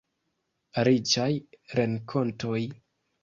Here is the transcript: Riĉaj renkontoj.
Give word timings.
Riĉaj 0.87 1.27
renkontoj. 1.81 2.63